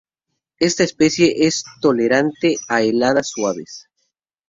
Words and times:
Esta 0.57 0.83
especie 0.83 1.45
es 1.45 1.63
tolerante 1.79 2.55
a 2.67 2.81
heladas 2.81 3.29
suaves. 3.29 3.87